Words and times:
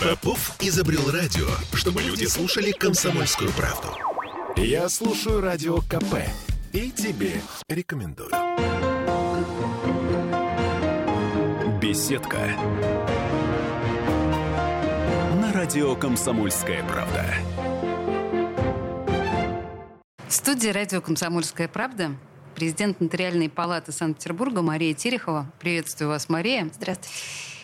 Попов 0.00 0.56
изобрел 0.60 1.10
радио, 1.10 1.46
чтобы 1.74 2.00
люди 2.00 2.24
слушали 2.24 2.70
комсомольскую 2.70 3.50
правду. 3.52 3.88
Я 4.56 4.88
слушаю 4.88 5.42
радио 5.42 5.82
КП 5.82 6.24
и 6.72 6.90
тебе 6.90 7.42
рекомендую. 7.68 8.30
Беседка. 11.82 12.38
На 15.38 15.52
радио 15.52 15.94
«Комсомольская 15.96 16.82
правда». 16.84 17.26
В 20.28 20.32
студии 20.32 20.68
радио 20.68 21.02
«Комсомольская 21.02 21.68
правда» 21.68 22.16
президент 22.54 23.00
Нотариальной 23.02 23.50
палаты 23.50 23.92
Санкт-Петербурга 23.92 24.62
Мария 24.62 24.94
Терехова. 24.94 25.52
Приветствую 25.58 26.08
вас, 26.08 26.30
Мария. 26.30 26.70
Здравствуйте. 26.74 27.10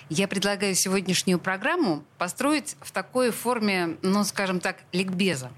Я 0.09 0.29
предлагаю 0.29 0.75
сегодняшнюю 0.75 1.39
программу 1.39 2.05
построить 2.19 2.77
в 2.81 2.93
такой 2.93 3.31
форме, 3.31 3.97
ну, 4.03 4.23
скажем 4.25 4.61
так, 4.61 4.79
ликбеза. 4.93 5.51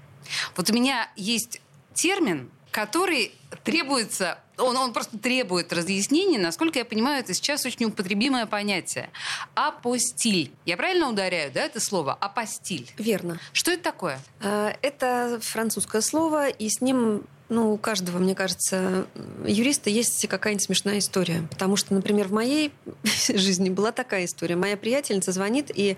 Вот 0.55 0.69
у 0.69 0.73
меня 0.73 1.09
есть 1.15 1.61
термин, 1.93 2.49
который 2.71 3.33
требуется, 3.63 4.39
он, 4.57 4.77
он 4.77 4.93
просто 4.93 5.17
требует 5.17 5.73
разъяснений, 5.73 6.37
насколько 6.37 6.79
я 6.79 6.85
понимаю, 6.85 7.21
это 7.21 7.33
сейчас 7.33 7.65
очень 7.65 7.87
употребимое 7.87 8.45
понятие. 8.45 9.09
Апостиль. 9.55 10.51
Я 10.65 10.77
правильно 10.77 11.09
ударяю, 11.09 11.51
да, 11.51 11.61
это 11.61 11.79
слово? 11.79 12.13
Апостиль. 12.13 12.91
Верно. 12.97 13.39
Что 13.53 13.71
это 13.71 13.83
такое? 13.83 14.19
А, 14.41 14.73
это 14.81 15.39
французское 15.41 16.01
слово, 16.01 16.49
и 16.49 16.69
с 16.69 16.81
ним 16.81 17.23
ну, 17.49 17.73
у 17.73 17.77
каждого, 17.77 18.19
мне 18.19 18.35
кажется, 18.35 19.07
юриста 19.45 19.89
есть 19.89 20.27
какая-нибудь 20.27 20.63
смешная 20.63 20.99
история. 20.99 21.47
Потому 21.49 21.75
что, 21.75 21.93
например, 21.95 22.27
в 22.27 22.31
моей 22.31 22.71
жизни 23.27 23.69
была 23.69 23.91
такая 23.91 24.25
история. 24.25 24.55
Моя 24.55 24.77
приятельница 24.77 25.31
звонит 25.31 25.71
и 25.73 25.97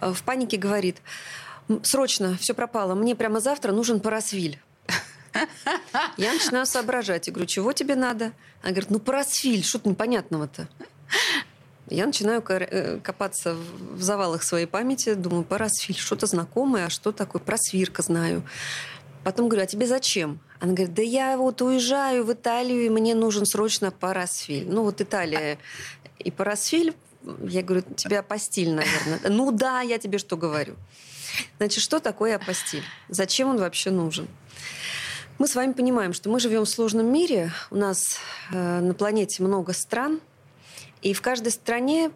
э, 0.00 0.12
в 0.12 0.22
панике 0.22 0.56
говорит, 0.56 0.98
срочно, 1.82 2.36
все 2.40 2.54
пропало, 2.54 2.94
мне 2.94 3.16
прямо 3.16 3.40
завтра 3.40 3.72
нужен 3.72 4.00
парасвиль. 4.00 4.60
Я 6.16 6.32
начинаю 6.32 6.64
соображать. 6.64 7.26
Я 7.26 7.32
говорю, 7.32 7.48
чего 7.48 7.72
тебе 7.72 7.96
надо? 7.96 8.32
Она 8.62 8.70
говорит, 8.70 8.90
ну 8.90 9.00
парасвиль, 9.00 9.64
что-то 9.64 9.88
непонятного-то. 9.88 10.68
Я 11.90 12.06
начинаю 12.06 12.42
э, 12.48 12.98
копаться 13.00 13.54
в 13.54 14.02
завалах 14.02 14.42
своей 14.42 14.66
памяти, 14.66 15.14
думаю, 15.14 15.44
парасвиль, 15.44 15.98
что-то 15.98 16.26
знакомое, 16.26 16.86
а 16.86 16.90
что 16.90 17.12
такое? 17.12 17.42
Просвирка 17.42 18.02
знаю. 18.02 18.42
Потом 19.24 19.48
говорю, 19.48 19.64
а 19.64 19.66
тебе 19.66 19.86
зачем? 19.86 20.38
Она 20.60 20.74
говорит, 20.74 20.94
да 20.94 21.02
я 21.02 21.38
вот 21.38 21.62
уезжаю 21.62 22.24
в 22.24 22.32
Италию, 22.32 22.84
и 22.84 22.90
мне 22.90 23.14
нужен 23.14 23.46
срочно 23.46 23.90
парасфиль. 23.90 24.68
Ну 24.68 24.82
вот 24.82 25.00
Италия 25.00 25.58
и 26.18 26.30
парасфиль. 26.30 26.94
Я 27.42 27.62
говорю, 27.62 27.84
тебе 27.96 28.18
апостиль, 28.18 28.72
наверное. 28.74 29.20
Ну 29.30 29.50
да, 29.50 29.80
я 29.80 29.98
тебе 29.98 30.18
что 30.18 30.36
говорю. 30.36 30.74
Значит, 31.56 31.82
что 31.82 32.00
такое 32.00 32.36
апостиль? 32.36 32.82
Зачем 33.08 33.48
он 33.48 33.58
вообще 33.58 33.90
нужен? 33.90 34.28
Мы 35.38 35.48
с 35.48 35.54
вами 35.54 35.72
понимаем, 35.72 36.12
что 36.12 36.28
мы 36.28 36.38
живем 36.38 36.66
в 36.66 36.68
сложном 36.68 37.10
мире. 37.10 37.50
У 37.70 37.76
нас 37.76 38.18
э, 38.52 38.80
на 38.80 38.92
планете 38.94 39.42
много 39.42 39.72
стран, 39.72 40.20
и 41.00 41.14
в 41.14 41.22
каждой 41.22 41.50
стране 41.50 42.10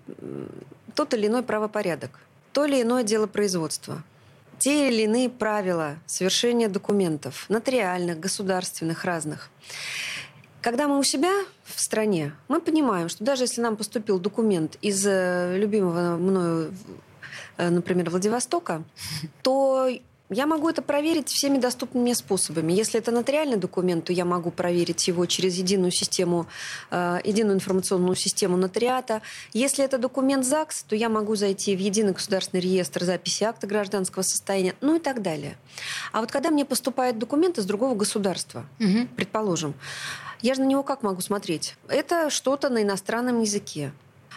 тот 0.94 1.14
или 1.14 1.26
иной 1.26 1.42
правопорядок, 1.42 2.20
то 2.52 2.66
или 2.66 2.82
иное 2.82 3.02
дело 3.02 3.26
производства– 3.26 4.04
те 4.58 4.88
или 4.88 5.02
иные 5.02 5.28
правила 5.28 5.96
совершения 6.06 6.68
документов, 6.68 7.46
нотариальных, 7.48 8.20
государственных, 8.20 9.04
разных. 9.04 9.50
Когда 10.60 10.88
мы 10.88 10.98
у 10.98 11.02
себя 11.04 11.32
в 11.64 11.80
стране, 11.80 12.32
мы 12.48 12.60
понимаем, 12.60 13.08
что 13.08 13.24
даже 13.24 13.44
если 13.44 13.60
нам 13.60 13.76
поступил 13.76 14.18
документ 14.18 14.76
из 14.82 15.06
э, 15.06 15.56
любимого 15.56 16.16
мною, 16.16 16.74
э, 17.56 17.70
например, 17.70 18.10
Владивостока, 18.10 18.82
то 19.42 19.88
я 20.30 20.46
могу 20.46 20.68
это 20.68 20.82
проверить 20.82 21.28
всеми 21.28 21.58
доступными 21.58 22.12
способами. 22.12 22.72
Если 22.72 23.00
это 23.00 23.10
нотариальный 23.10 23.56
документ, 23.56 24.04
то 24.04 24.12
я 24.12 24.25
могу 24.25 24.50
проверить 24.50 25.08
его 25.08 25.25
через 25.26 25.56
единую 25.56 25.91
систему, 25.91 26.47
э, 26.91 27.20
единую 27.25 27.54
информационную 27.54 28.14
систему 28.14 28.56
нотариата. 28.56 29.22
Если 29.53 29.84
это 29.84 29.97
документ 29.98 30.44
ЗАГС, 30.44 30.82
то 30.82 30.97
я 30.97 31.08
могу 31.08 31.34
зайти 31.34 31.75
в 31.75 31.78
единый 31.78 32.12
государственный 32.12 32.60
реестр 32.60 33.04
записи 33.04 33.44
акта 33.44 33.66
гражданского 33.66 34.22
состояния, 34.22 34.75
ну 34.80 34.97
и 34.97 34.98
так 34.98 35.22
далее. 35.22 35.56
А 36.12 36.20
вот 36.20 36.30
когда 36.30 36.50
мне 36.50 36.64
поступает 36.64 37.19
документ 37.19 37.58
из 37.58 37.64
другого 37.64 37.94
государства, 37.94 38.66
угу. 38.78 39.08
предположим, 39.16 39.74
я 40.42 40.54
же 40.54 40.60
на 40.60 40.66
него 40.66 40.82
как 40.82 41.03
могу 41.03 41.20
смотреть? 41.20 41.74
Это 41.88 42.30
что-то 42.30 42.69
на 42.69 42.82
иностранном 42.82 43.41
языке. 43.41 43.92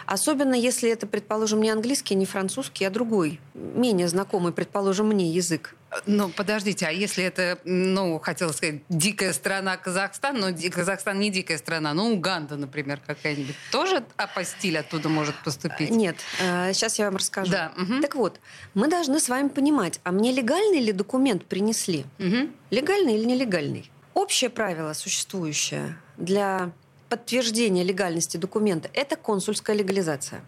Особенно 0.06 0.56
если 0.56 0.90
это, 0.90 1.06
предположим, 1.06 1.62
не 1.62 1.70
английский, 1.70 2.16
не 2.16 2.26
французский, 2.26 2.86
а 2.86 2.90
другой, 2.90 3.40
менее 3.54 4.08
знакомый, 4.08 4.52
предположим, 4.52 5.08
мне 5.08 5.30
язык. 5.30 5.76
Ну, 6.06 6.30
подождите, 6.30 6.86
а 6.86 6.92
если 6.92 7.24
это, 7.24 7.60
ну, 7.66 8.20
хотела 8.20 8.52
сказать, 8.52 8.82
дикая 8.90 9.34
страна 9.34 9.78
Казахстан, 9.78 10.40
но 10.40 10.48
Казахстан 10.72 11.20
не 11.20 11.30
дикая 11.30 11.58
страна, 11.58 11.94
ну, 11.94 12.14
Уганда, 12.14 12.56
например, 12.56 13.00
какая-нибудь, 13.06 13.56
тоже 13.72 14.04
апостиль 14.18 14.78
оттуда 14.78 15.10
может 15.10 15.36
поступить? 15.44 15.90
Нет, 15.90 16.16
сейчас 16.38 16.98
э, 16.98 17.04
я 17.04 17.06
вам 17.10 17.18
расскажу. 17.18 17.52
Да. 17.52 17.72
Угу. 17.78 18.02
Так 18.02 18.16
вот, 18.16 18.40
мы 18.74 18.88
должны 18.88 19.20
с 19.20 19.30
вами 19.30 19.50
понимать, 19.50 20.00
а 20.04 20.12
мне 20.12 20.32
легальный 20.32 20.80
ли 20.80 20.92
документ 20.92 21.46
принесли? 21.46 22.06
Угу. 22.20 22.50
Легальный 22.70 23.16
или 23.16 23.26
нелегальный? 23.26 23.92
Общее 24.14 24.50
правило 24.50 24.94
существующее 24.94 25.98
для 26.18 26.72
подтверждения 27.10 27.84
легальности 27.84 28.38
документа– 28.38 28.90
это 28.94 29.18
консульская 29.18 29.76
легализация. 29.76 30.42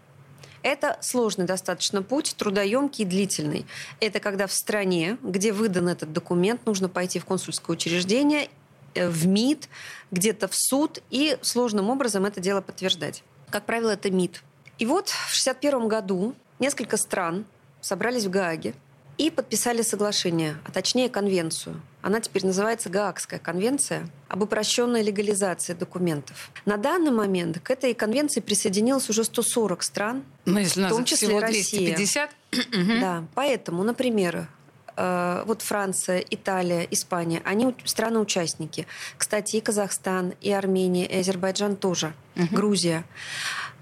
Это 0.64 0.96
сложный 1.02 1.44
достаточно 1.44 2.02
путь, 2.02 2.34
трудоемкий 2.38 3.04
и 3.04 3.06
длительный. 3.06 3.66
Это 4.00 4.18
когда 4.18 4.46
в 4.46 4.52
стране, 4.52 5.18
где 5.22 5.52
выдан 5.52 5.88
этот 5.88 6.14
документ, 6.14 6.64
нужно 6.64 6.88
пойти 6.88 7.18
в 7.18 7.26
консульское 7.26 7.76
учреждение, 7.76 8.48
э, 8.94 9.06
в 9.06 9.26
МИД, 9.26 9.68
где-то 10.10 10.48
в 10.48 10.54
суд 10.54 11.02
и 11.10 11.36
сложным 11.42 11.90
образом 11.90 12.24
это 12.24 12.40
дело 12.40 12.62
подтверждать. 12.62 13.22
Как 13.50 13.66
правило, 13.66 13.90
это 13.90 14.10
МИД. 14.10 14.42
И 14.78 14.86
вот 14.86 15.10
в 15.10 15.38
1961 15.38 15.86
году 15.86 16.34
несколько 16.58 16.96
стран 16.96 17.44
собрались 17.82 18.24
в 18.24 18.30
Гааге 18.30 18.74
и 19.18 19.30
подписали 19.30 19.82
соглашение, 19.82 20.56
а 20.64 20.72
точнее 20.72 21.08
конвенцию. 21.08 21.80
Она 22.02 22.20
теперь 22.20 22.44
называется 22.44 22.90
Гаагская 22.90 23.38
конвенция 23.38 24.08
об 24.28 24.42
упрощенной 24.42 25.02
легализации 25.02 25.72
документов. 25.72 26.50
На 26.64 26.76
данный 26.76 27.10
момент 27.10 27.60
к 27.60 27.70
этой 27.70 27.94
конвенции 27.94 28.40
присоединилось 28.40 29.08
уже 29.08 29.24
140 29.24 29.82
стран, 29.82 30.24
ну, 30.44 30.58
если 30.58 30.84
в 30.84 30.88
том 30.88 31.04
числе 31.04 31.28
всего 31.28 31.40
250. 31.40 32.30
Россия. 32.52 33.00
Да, 33.00 33.24
поэтому, 33.34 33.84
например, 33.84 34.48
э, 34.96 35.44
вот 35.46 35.62
Франция, 35.62 36.24
Италия, 36.28 36.86
Испания, 36.90 37.40
они 37.44 37.74
страны-участники. 37.84 38.86
Кстати, 39.16 39.56
и 39.56 39.60
Казахстан, 39.60 40.34
и 40.40 40.50
Армения, 40.50 41.06
и 41.06 41.20
Азербайджан 41.20 41.76
тоже, 41.76 42.14
угу. 42.36 42.54
Грузия. 42.54 43.04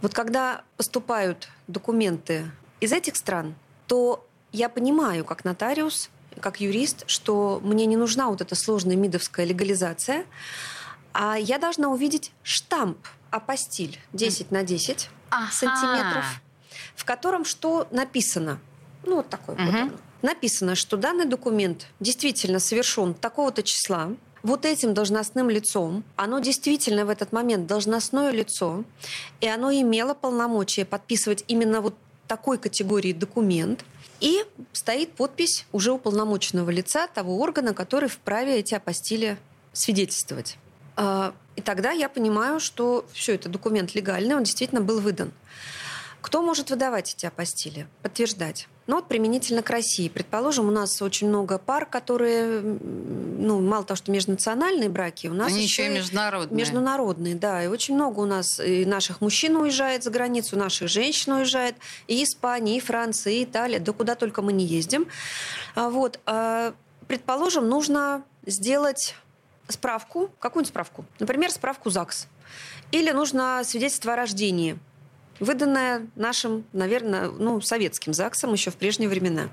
Вот 0.01 0.15
когда 0.15 0.63
поступают 0.77 1.49
документы 1.69 2.51
из 2.81 2.93
этих 2.93 3.17
стран, 3.17 3.55
то 3.87 4.27
я 4.53 4.69
понимаю, 4.69 5.25
как 5.25 5.45
нотариус, 5.45 6.11
как 6.41 6.61
юрист, 6.61 7.05
что 7.07 7.61
мне 7.63 7.87
не 7.87 7.97
нужна 7.97 8.29
вот 8.29 8.41
эта 8.41 8.55
сложная 8.55 8.97
мидовская 8.97 9.47
легализация, 9.47 10.25
а 11.13 11.37
я 11.37 11.59
должна 11.59 11.89
увидеть 11.89 12.33
штамп 12.43 12.99
апостиль 13.31 13.99
10 14.13 14.51
на 14.51 14.63
10 14.63 15.09
ага. 15.31 15.51
сантиметров, 15.53 16.25
в 16.95 17.05
котором 17.05 17.45
что 17.45 17.87
написано. 17.91 18.61
Ну, 19.05 19.17
вот 19.17 19.29
такой 19.29 19.55
угу. 19.55 19.65
вот 19.65 19.75
оно. 19.75 19.93
Написано, 20.23 20.77
что 20.77 20.97
данный 20.97 21.25
документ 21.25 21.89
действительно 21.99 22.61
совершен 22.61 23.15
такого-то 23.15 23.63
числа, 23.65 24.13
вот 24.43 24.65
этим 24.65 24.95
должностным 24.95 25.51
лицом, 25.51 26.05
оно 26.17 26.39
действительно 26.39 27.05
в 27.05 27.11
этот 27.11 27.33
момент 27.33 27.67
должностное 27.67 28.31
лицо, 28.31 28.85
и 29.41 29.49
оно 29.49 29.73
имело 29.73 30.15
полномочия 30.15 30.85
подписывать 30.85 31.45
именно 31.49 31.81
вот 31.81 31.97
такой 32.27 32.59
категории 32.59 33.13
документ, 33.13 33.85
и 34.23 34.45
стоит 34.73 35.15
подпись 35.15 35.67
уже 35.73 35.91
уполномоченного 35.91 36.71
лица 36.71 37.09
того 37.09 37.41
органа, 37.41 37.75
который 37.75 38.09
вправе 38.09 38.57
эти 38.61 38.73
апостили 38.73 39.37
свидетельствовать. 39.73 40.59
А, 40.97 41.35
и 41.57 41.61
тогда 41.61 41.91
я 41.91 42.09
понимаю, 42.09 42.61
что 42.61 43.05
все 43.13 43.35
это 43.35 43.49
документ 43.49 43.97
легальный, 43.97 44.37
он 44.37 44.45
действительно 44.45 44.81
был 44.81 45.01
выдан. 45.01 45.33
Кто 46.23 46.41
может 46.41 46.71
выдавать 46.71 47.15
эти 47.15 47.27
апостили, 47.27 47.89
подтверждать? 48.01 48.69
Ну 48.87 48.97
вот 48.97 49.09
применительно 49.09 49.63
к 49.63 49.71
России. 49.71 50.09
Предположим, 50.09 50.69
у 50.69 50.71
нас 50.71 51.03
очень 51.03 51.29
много 51.29 51.59
пар, 51.59 51.85
которые, 51.85 52.61
ну, 52.61 53.61
мало 53.61 53.85
того, 53.85 53.97
что 53.97 54.11
межнациональные 54.13 54.89
браки, 54.89 55.27
у 55.27 55.35
нас 55.35 55.53
Они 55.53 55.65
еще 55.65 55.87
и 55.87 55.89
международные. 55.89 56.59
Международные, 56.59 57.35
да. 57.35 57.63
И 57.65 57.67
очень 57.67 57.95
много 57.97 58.21
у 58.21 58.25
нас 58.25 58.61
и 58.61 58.85
наших 58.85 59.21
мужчин 59.21 59.57
уезжает 59.57 60.05
за 60.05 60.11
границу, 60.11 60.57
наших 60.57 60.89
женщин 60.89 61.33
уезжает. 61.33 61.75
И 62.07 62.23
Испания, 62.23 62.77
и 62.77 62.81
Франция, 62.81 63.35
и 63.35 63.45
Италия, 63.45 63.81
да 63.81 63.93
куда 63.93 64.15
только 64.15 64.43
мы 64.43 64.53
не 64.53 64.65
ездим. 64.65 65.09
А 65.75 65.91
вот. 65.91 66.21
А, 66.27 66.73
предположим, 67.09 67.69
нужно 67.69 68.25
сделать 68.47 69.17
справку, 69.69 70.31
какую-нибудь 70.39 70.71
справку. 70.71 71.05
Например, 71.19 71.51
справку 71.51 71.91
ЗАГС. 71.91 72.27
Или 72.93 73.11
нужно 73.11 73.63
свидетельство 73.65 74.13
о 74.13 74.17
рождении– 74.17 74.79
выданная 75.43 76.07
нашим, 76.15 76.65
наверное, 76.73 77.29
ну, 77.29 77.61
советским 77.61 78.15
ЗАГСом 78.15 78.53
еще 78.53 78.71
в 78.71 78.77
прежние 78.77 79.09
времена. 79.09 79.49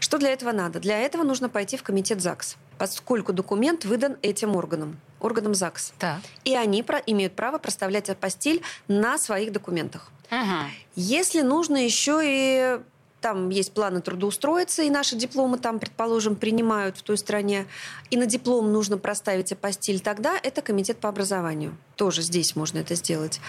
Что 0.00 0.18
для 0.18 0.30
этого 0.30 0.52
надо? 0.52 0.80
Для 0.80 0.98
этого 0.98 1.22
нужно 1.22 1.48
пойти 1.48 1.76
в 1.76 1.82
комитет 1.82 2.20
ЗАГС, 2.20 2.56
поскольку 2.78 3.32
документ 3.32 3.84
выдан 3.84 4.16
этим 4.22 4.56
органом, 4.56 4.98
органом 5.20 5.54
ЗАГС. 5.54 5.92
Так. 5.98 6.20
И 6.44 6.56
они 6.56 6.82
про, 6.82 6.98
имеют 6.98 7.36
право 7.36 7.58
проставлять 7.58 8.08
апостиль 8.08 8.62
на 8.88 9.18
своих 9.18 9.52
документах. 9.52 10.10
Ага. 10.30 10.70
Если 10.96 11.42
нужно 11.42 11.84
еще 11.84 12.20
и 12.24 12.80
там 13.20 13.48
есть 13.48 13.72
планы 13.72 14.02
трудоустроиться, 14.02 14.82
и 14.82 14.90
наши 14.90 15.16
дипломы 15.16 15.56
там, 15.56 15.78
предположим, 15.78 16.36
принимают 16.36 16.98
в 16.98 17.02
той 17.02 17.16
стране, 17.16 17.66
и 18.10 18.18
на 18.18 18.26
диплом 18.26 18.70
нужно 18.70 18.98
проставить 18.98 19.50
апостиль, 19.50 20.00
тогда 20.00 20.38
это 20.42 20.60
комитет 20.60 20.98
по 20.98 21.08
образованию. 21.08 21.74
Тоже 21.96 22.20
здесь 22.20 22.54
можно 22.54 22.80
это 22.80 22.94
сделать. 22.94 23.40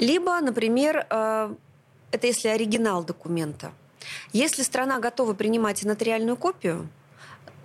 Либо, 0.00 0.40
например, 0.40 1.06
э, 1.10 1.54
это 2.10 2.26
если 2.26 2.48
оригинал 2.48 3.04
документа. 3.04 3.70
Если 4.32 4.62
страна 4.62 4.98
готова 4.98 5.34
принимать 5.34 5.84
нотариальную 5.84 6.38
копию, 6.38 6.88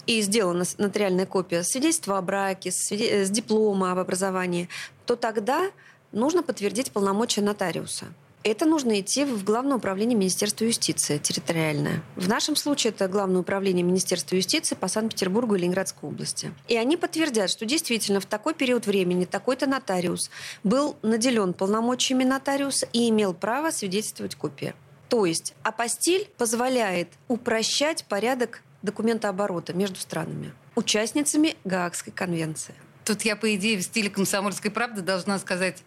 и 0.06 0.22
сделана 0.22 0.66
нотариальная 0.78 1.26
копия 1.26 1.64
свидетельства 1.64 2.18
о 2.18 2.22
браке, 2.22 2.72
с 2.72 3.30
диплома 3.30 3.94
об 3.94 4.00
образовании, 4.00 4.68
то 5.06 5.16
тогда 5.16 5.72
нужно 6.12 6.44
подтвердить 6.44 6.92
полномочия 6.92 7.42
нотариуса 7.42 8.06
это 8.46 8.66
нужно 8.66 9.00
идти 9.00 9.26
в 9.26 9.44
Главное 9.44 9.78
управление 9.78 10.16
Министерства 10.16 10.66
юстиции 10.66 11.18
территориальное. 11.18 12.04
В 12.16 12.30
нашем 12.30 12.56
случае 12.56 12.92
это 12.92 13.08
Главное 13.08 13.42
управление 13.42 13.84
Министерства 13.84 14.36
юстиции 14.36 14.76
по 14.76 14.88
Санкт-Петербургу 14.88 15.56
и 15.56 15.60
Ленинградской 15.60 16.08
области. 16.08 16.54
И 16.68 16.78
они 16.78 16.96
подтвердят, 16.96 17.50
что 17.50 17.66
действительно 17.66 18.20
в 18.20 18.28
такой 18.28 18.54
период 18.54 18.86
времени 18.86 19.26
такой-то 19.26 19.66
нотариус 19.66 20.30
был 20.64 20.96
наделен 21.02 21.54
полномочиями 21.54 22.24
нотариуса 22.24 22.88
и 22.94 23.10
имел 23.10 23.34
право 23.34 23.72
свидетельствовать 23.72 24.36
копии. 24.36 24.76
То 25.10 25.26
есть 25.26 25.56
апостиль 25.64 26.30
позволяет 26.38 27.10
упрощать 27.28 28.06
порядок 28.06 28.62
документооборота 28.84 29.74
между 29.74 30.00
странами, 30.00 30.54
участницами 30.76 31.56
Гаагской 31.64 32.14
конвенции. 32.14 32.76
Тут 33.06 33.24
я, 33.24 33.36
по 33.36 33.54
идее, 33.56 33.78
в 33.78 33.82
стиле 33.82 34.10
комсомольской 34.10 34.72
правды 34.72 35.02
должна 35.02 35.40
сказать, 35.40 35.84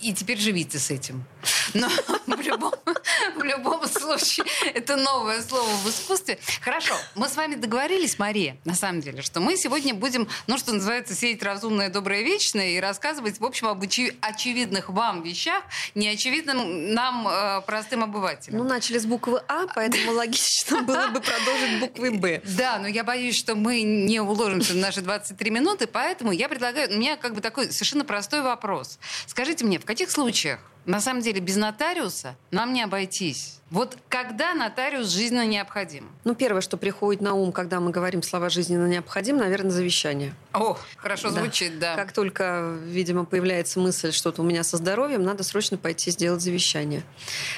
и 0.00 0.12
теперь 0.12 0.38
живите 0.38 0.78
с 0.78 0.90
этим. 0.90 1.24
Но 1.74 1.88
в 2.26 2.40
любом, 2.40 2.72
в 3.36 3.42
любом 3.42 3.86
случае 3.88 4.46
это 4.74 4.96
новое 4.96 5.42
слово 5.42 5.68
в 5.68 5.88
искусстве. 5.88 6.38
Хорошо, 6.60 6.94
мы 7.14 7.28
с 7.28 7.36
вами 7.36 7.54
договорились, 7.54 8.18
Мария, 8.18 8.56
на 8.64 8.74
самом 8.74 9.00
деле, 9.00 9.22
что 9.22 9.40
мы 9.40 9.56
сегодня 9.56 9.94
будем, 9.94 10.28
ну, 10.46 10.58
что 10.58 10.72
называется, 10.72 11.14
сеять 11.14 11.42
разумное, 11.42 11.90
доброе, 11.90 12.22
вечное 12.22 12.70
и 12.70 12.80
рассказывать, 12.80 13.40
в 13.40 13.44
общем, 13.44 13.68
об 13.68 13.82
очевидных 13.82 14.88
вам 14.88 15.22
вещах, 15.22 15.62
неочевидным 15.94 16.94
нам, 16.94 17.26
э, 17.28 17.60
простым 17.62 18.04
обывателям. 18.04 18.58
Ну, 18.58 18.64
начали 18.64 18.98
с 18.98 19.06
буквы 19.06 19.42
А, 19.48 19.66
поэтому 19.74 20.12
логично 20.12 20.82
было 20.82 21.08
бы 21.08 21.20
продолжить 21.20 21.80
буквой 21.80 22.10
Б. 22.10 22.42
Да, 22.44 22.78
но 22.78 22.86
я 22.88 23.04
боюсь, 23.04 23.36
что 23.36 23.54
мы 23.54 23.82
не 23.82 24.20
уложимся 24.20 24.72
в 24.72 24.76
наши 24.76 25.00
23 25.00 25.50
минуты, 25.50 25.86
поэтому 25.86 26.32
я 26.32 26.48
предлагаю, 26.48 26.90
у 26.90 26.98
меня 26.98 27.16
как 27.16 27.34
бы 27.34 27.40
такой 27.40 27.72
совершенно 27.72 28.04
простой 28.04 28.42
вопрос. 28.42 28.98
Скажите 29.26 29.64
мне, 29.64 29.78
в 29.78 29.84
каких 29.88 30.10
случаях 30.10 30.58
на 30.88 31.00
самом 31.00 31.20
деле 31.20 31.40
без 31.40 31.56
нотариуса 31.56 32.34
нам 32.50 32.72
не 32.72 32.82
обойтись. 32.82 33.58
Вот 33.70 33.98
когда 34.08 34.54
нотариус 34.54 35.08
жизненно 35.08 35.46
необходим? 35.46 36.08
Ну, 36.24 36.34
первое, 36.34 36.62
что 36.62 36.78
приходит 36.78 37.20
на 37.20 37.34
ум, 37.34 37.52
когда 37.52 37.80
мы 37.80 37.90
говорим 37.90 38.22
слова 38.22 38.48
«жизненно 38.48 38.86
необходим», 38.86 39.36
наверное, 39.36 39.70
завещание. 39.70 40.34
О, 40.54 40.78
хорошо 40.96 41.30
да. 41.30 41.40
звучит, 41.40 41.78
да. 41.78 41.94
Как 41.94 42.12
только, 42.12 42.78
видимо, 42.84 43.26
появляется 43.26 43.78
мысль, 43.78 44.10
что-то 44.10 44.40
у 44.40 44.44
меня 44.44 44.64
со 44.64 44.78
здоровьем, 44.78 45.22
надо 45.22 45.42
срочно 45.42 45.76
пойти 45.76 46.10
сделать 46.10 46.40
завещание. 46.40 47.02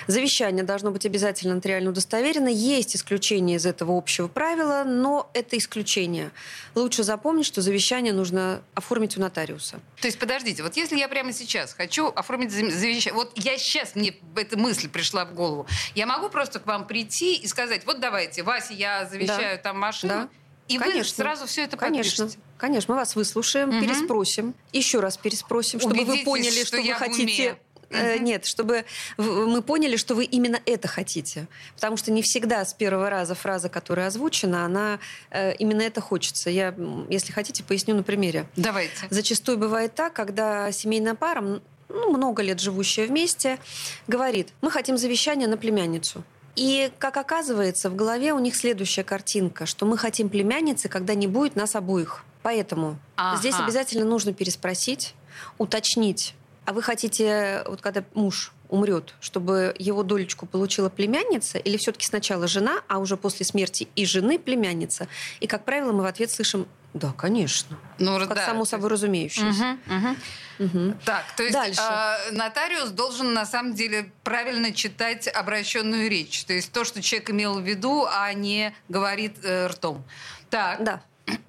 Завещание 0.08 0.64
должно 0.64 0.90
быть 0.90 1.06
обязательно 1.06 1.54
нотариально 1.54 1.90
удостоверено. 1.90 2.48
Есть 2.48 2.96
исключение 2.96 3.58
из 3.58 3.64
этого 3.64 3.96
общего 3.96 4.26
правила, 4.26 4.82
но 4.84 5.30
это 5.32 5.56
исключение. 5.56 6.32
Лучше 6.74 7.04
запомнить, 7.04 7.46
что 7.46 7.62
завещание 7.62 8.12
нужно 8.12 8.62
оформить 8.74 9.16
у 9.16 9.20
нотариуса. 9.20 9.78
То 10.00 10.08
есть, 10.08 10.18
подождите, 10.18 10.64
вот 10.64 10.74
если 10.76 10.96
я 10.96 11.08
прямо 11.08 11.32
сейчас 11.32 11.72
хочу 11.72 12.08
оформить 12.08 12.50
завещание, 12.50 13.19
вот 13.20 13.32
я 13.36 13.58
сейчас, 13.58 13.94
мне 13.94 14.14
эта 14.36 14.58
мысль 14.58 14.88
пришла 14.88 15.26
в 15.26 15.34
голову, 15.34 15.66
я 15.94 16.06
могу 16.06 16.30
просто 16.30 16.58
к 16.58 16.66
вам 16.66 16.86
прийти 16.86 17.36
и 17.36 17.46
сказать, 17.46 17.84
вот 17.84 18.00
давайте, 18.00 18.42
Вася, 18.42 18.72
я 18.72 19.04
завещаю 19.06 19.56
да. 19.56 19.62
там 19.62 19.78
машину, 19.78 20.12
да. 20.14 20.28
и 20.68 20.78
Конечно. 20.78 21.00
вы 21.00 21.04
сразу 21.04 21.46
все 21.46 21.64
это 21.64 21.76
Конечно. 21.76 22.24
подпишете. 22.24 22.44
Конечно, 22.56 22.94
мы 22.94 23.00
вас 23.00 23.14
выслушаем, 23.16 23.68
угу. 23.70 23.80
переспросим, 23.80 24.54
еще 24.72 25.00
раз 25.00 25.18
переспросим, 25.18 25.80
чтобы 25.80 25.94
Убедитесь, 25.94 26.18
вы 26.18 26.24
поняли, 26.24 26.64
что, 26.64 26.78
что 26.78 26.82
вы 26.82 26.94
хотите. 26.94 27.58
Э, 27.90 28.18
нет, 28.18 28.46
чтобы 28.46 28.84
мы 29.18 29.62
поняли, 29.62 29.96
что 29.96 30.14
вы 30.14 30.24
именно 30.24 30.60
это 30.64 30.88
хотите. 30.88 31.48
Потому 31.74 31.96
что 31.96 32.12
не 32.12 32.22
всегда 32.22 32.64
с 32.64 32.72
первого 32.72 33.10
раза 33.10 33.34
фраза, 33.34 33.68
которая 33.68 34.06
озвучена, 34.06 34.64
она 34.64 35.00
э, 35.30 35.54
именно 35.56 35.82
это 35.82 36.00
хочется. 36.00 36.50
Я, 36.50 36.74
если 37.08 37.32
хотите, 37.32 37.64
поясню 37.64 37.96
на 37.96 38.04
примере. 38.04 38.46
Давайте. 38.56 38.92
Зачастую 39.10 39.58
бывает 39.58 39.94
так, 39.94 40.12
когда 40.12 40.70
семейная 40.70 41.16
пара 41.16 41.60
ну, 41.92 42.16
много 42.16 42.42
лет 42.42 42.60
живущая 42.60 43.06
вместе, 43.06 43.58
говорит, 44.06 44.48
мы 44.60 44.70
хотим 44.70 44.96
завещание 44.96 45.48
на 45.48 45.56
племянницу. 45.56 46.24
И, 46.56 46.90
как 46.98 47.16
оказывается, 47.16 47.90
в 47.90 47.96
голове 47.96 48.32
у 48.32 48.38
них 48.38 48.56
следующая 48.56 49.04
картинка, 49.04 49.66
что 49.66 49.86
мы 49.86 49.96
хотим 49.96 50.28
племянницы, 50.28 50.88
когда 50.88 51.14
не 51.14 51.26
будет 51.26 51.56
нас 51.56 51.76
обоих. 51.76 52.24
Поэтому 52.42 52.98
ага. 53.16 53.38
здесь 53.38 53.54
обязательно 53.58 54.04
нужно 54.04 54.32
переспросить, 54.32 55.14
уточнить. 55.58 56.34
А 56.64 56.72
вы 56.72 56.82
хотите, 56.82 57.62
вот 57.66 57.80
когда 57.80 58.04
муж 58.14 58.52
умрет, 58.68 59.14
чтобы 59.20 59.74
его 59.78 60.02
долечку 60.02 60.46
получила 60.46 60.88
племянница, 60.88 61.58
или 61.58 61.76
все-таки 61.76 62.06
сначала 62.06 62.46
жена, 62.46 62.82
а 62.88 62.98
уже 62.98 63.16
после 63.16 63.44
смерти 63.44 63.88
и 63.96 64.04
жены 64.04 64.38
племянница? 64.38 65.08
И, 65.40 65.46
как 65.46 65.64
правило, 65.64 65.92
мы 65.92 66.02
в 66.02 66.06
ответ 66.06 66.30
слышим 66.30 66.66
да, 66.92 67.12
конечно. 67.12 67.78
Ну, 67.98 68.18
как 68.18 68.34
да, 68.34 68.46
само 68.46 68.64
собой 68.64 68.90
разумеющееся. 68.90 69.78
Угу, 69.86 69.96
угу. 69.96 70.16
Угу. 70.58 70.94
Так, 71.04 71.24
то 71.36 71.42
есть 71.42 71.54
Дальше. 71.54 71.80
Э, 71.80 72.32
нотариус 72.32 72.90
должен 72.90 73.32
на 73.32 73.46
самом 73.46 73.74
деле 73.74 74.12
правильно 74.24 74.72
читать 74.72 75.28
обращенную 75.28 76.10
речь. 76.10 76.44
То 76.44 76.52
есть 76.52 76.72
то, 76.72 76.84
что 76.84 77.00
человек 77.00 77.30
имел 77.30 77.60
в 77.60 77.62
виду, 77.62 78.06
а 78.10 78.32
не 78.34 78.74
говорит 78.88 79.36
э, 79.42 79.68
ртом. 79.68 80.04
Так. 80.50 80.82
Да 80.82 81.02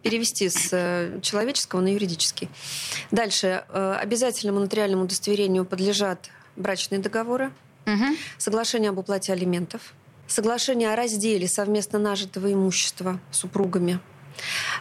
перевести 0.04 0.50
с 0.50 0.70
э, 0.72 1.20
человеческого 1.22 1.82
на 1.82 1.94
юридический. 1.94 2.50
Дальше. 3.10 3.64
Э, 3.70 3.98
обязательному 4.00 4.60
нотариальному 4.60 5.06
удостоверению 5.06 5.66
подлежат 5.66 6.30
брачные 6.56 7.00
договоры, 7.00 7.52
угу. 7.86 8.16
соглашение 8.38 8.90
об 8.90 8.98
уплате 8.98 9.34
алиментов, 9.34 9.94
соглашение 10.28 10.92
о 10.94 10.96
разделе 10.96 11.48
совместно 11.48 12.00
нажитого 12.00 12.52
имущества 12.52 13.20
супругами, 13.32 14.00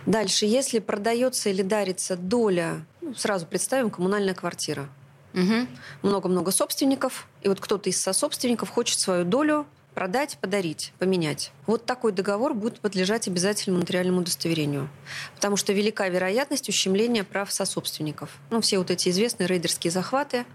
Дальше, 0.06 0.46
если 0.46 0.78
продается 0.78 1.50
или 1.50 1.62
дарится 1.62 2.16
доля, 2.16 2.84
ну, 3.00 3.14
сразу 3.14 3.46
представим, 3.46 3.90
коммунальная 3.90 4.34
квартира. 4.34 4.88
Угу. 5.34 5.66
Много-много 6.02 6.50
собственников, 6.50 7.28
и 7.42 7.48
вот 7.48 7.60
кто-то 7.60 7.88
из 7.88 8.00
сособственников 8.00 8.68
хочет 8.70 8.98
свою 8.98 9.24
долю 9.24 9.66
продать, 9.94 10.38
подарить, 10.40 10.92
поменять. 10.98 11.52
Вот 11.66 11.84
такой 11.84 12.12
договор 12.12 12.54
будет 12.54 12.80
подлежать 12.80 13.28
обязательному 13.28 13.80
нотариальному 13.80 14.20
удостоверению. 14.20 14.88
Потому 15.34 15.56
что 15.56 15.72
велика 15.72 16.08
вероятность 16.08 16.68
ущемления 16.68 17.24
прав 17.24 17.52
сособственников. 17.52 18.30
Ну, 18.50 18.60
все 18.60 18.78
вот 18.78 18.90
эти 18.90 19.08
известные 19.08 19.46
рейдерские 19.46 19.90
захваты, 19.90 20.46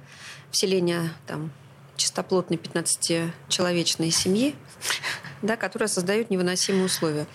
вселение 0.52 1.12
там, 1.28 1.52
чистоплотной 1.98 2.58
15-человечной 2.58 4.12
семьи, 4.12 4.56
да, 5.42 5.58
которые 5.58 5.88
создают 5.88 6.30
невыносимые 6.30 6.86
условия. 6.86 7.28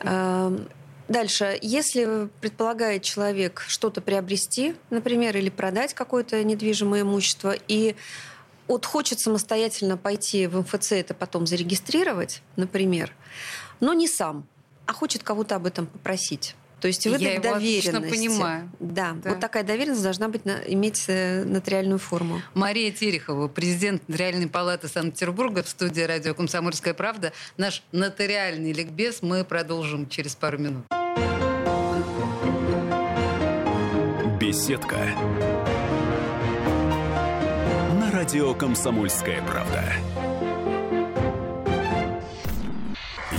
Эм, 0.00 0.68
дальше, 1.08 1.58
если 1.60 2.28
предполагает 2.40 3.02
человек 3.02 3.64
что-то 3.66 4.00
приобрести, 4.00 4.74
например, 4.90 5.36
или 5.36 5.50
продать 5.50 5.94
какое-то 5.94 6.42
недвижимое 6.44 7.02
имущество, 7.02 7.54
и 7.68 7.96
вот 8.68 8.86
хочет 8.86 9.18
самостоятельно 9.18 9.96
пойти 9.96 10.46
в 10.46 10.60
МФЦ 10.60 10.92
это 10.92 11.12
потом 11.12 11.46
зарегистрировать, 11.46 12.42
например, 12.56 13.12
но 13.80 13.94
не 13.94 14.06
сам, 14.06 14.46
а 14.86 14.92
хочет 14.92 15.22
кого-то 15.22 15.56
об 15.56 15.66
этом 15.66 15.86
попросить. 15.86 16.54
То 16.80 16.88
есть 16.88 17.06
выдать 17.06 17.20
Я 17.20 17.40
доверенность. 17.40 18.10
понимаю. 18.10 18.70
Да, 18.80 19.14
да, 19.22 19.30
вот 19.30 19.40
такая 19.40 19.62
доверенность 19.62 20.02
должна 20.02 20.28
быть 20.28 20.44
на, 20.44 20.58
иметь 20.66 21.04
э, 21.08 21.44
нотариальную 21.44 21.98
форму. 21.98 22.40
Мария 22.54 22.90
Терехова, 22.90 23.48
президент 23.48 24.08
Нотариальной 24.08 24.48
палаты 24.48 24.88
Санкт-Петербурга 24.88 25.62
в 25.62 25.68
студии 25.68 26.02
радио 26.02 26.34
«Комсомольская 26.34 26.94
правда». 26.94 27.32
Наш 27.56 27.82
нотариальный 27.92 28.72
ликбез 28.72 29.22
мы 29.22 29.44
продолжим 29.44 30.08
через 30.08 30.34
пару 30.34 30.58
минут. 30.58 30.84
Беседка. 34.40 34.96
На 38.00 38.10
радио 38.10 38.54
«Комсомольская 38.54 39.42
правда». 39.42 39.84